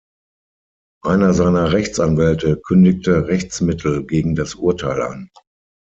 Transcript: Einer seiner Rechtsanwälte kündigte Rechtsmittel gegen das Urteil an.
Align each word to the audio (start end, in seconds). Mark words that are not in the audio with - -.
Einer 1.05 1.35
seiner 1.35 1.73
Rechtsanwälte 1.73 2.59
kündigte 2.59 3.27
Rechtsmittel 3.27 4.03
gegen 4.03 4.33
das 4.33 4.55
Urteil 4.55 4.99
an. 5.03 5.29